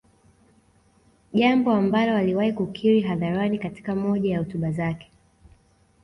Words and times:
Jambo 1.33 1.71
ambalo 1.71 2.15
aliwahi 2.17 2.53
kukiri 2.53 3.01
hadharani 3.01 3.59
katika 3.59 3.95
moja 3.95 4.31
ya 4.31 4.39
hotuba 4.39 4.71
zake 4.71 5.11